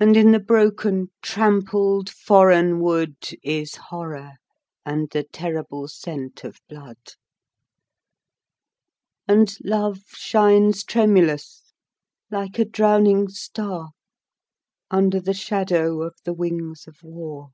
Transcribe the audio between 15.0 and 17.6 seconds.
the shadow of the wings of war.